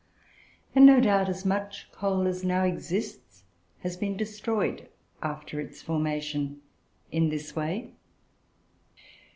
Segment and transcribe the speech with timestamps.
[0.73, 3.43] And, no doubt, as much coal as now exists
[3.81, 4.89] has been destroyed,
[5.21, 6.59] after its formation,
[7.11, 7.93] in this way.